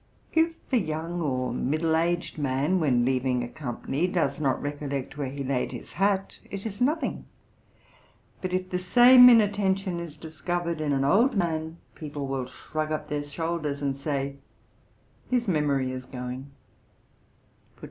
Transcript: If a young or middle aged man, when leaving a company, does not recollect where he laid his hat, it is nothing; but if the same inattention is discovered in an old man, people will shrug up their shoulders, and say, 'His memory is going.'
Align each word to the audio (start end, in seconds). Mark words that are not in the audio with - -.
If 0.33 0.55
a 0.73 0.77
young 0.79 1.21
or 1.21 1.53
middle 1.53 1.95
aged 1.95 2.39
man, 2.39 2.79
when 2.79 3.05
leaving 3.05 3.43
a 3.43 3.47
company, 3.47 4.07
does 4.07 4.39
not 4.41 4.59
recollect 4.59 5.15
where 5.15 5.29
he 5.29 5.43
laid 5.43 5.73
his 5.73 5.93
hat, 5.93 6.39
it 6.49 6.65
is 6.65 6.81
nothing; 6.81 7.25
but 8.41 8.51
if 8.51 8.71
the 8.71 8.79
same 8.79 9.29
inattention 9.29 9.99
is 9.99 10.17
discovered 10.17 10.81
in 10.81 10.91
an 10.91 11.05
old 11.05 11.35
man, 11.37 11.77
people 11.93 12.25
will 12.25 12.47
shrug 12.47 12.91
up 12.91 13.09
their 13.09 13.21
shoulders, 13.23 13.79
and 13.79 13.95
say, 13.95 14.37
'His 15.29 15.47
memory 15.47 15.91
is 15.91 16.05
going.' 16.05 16.49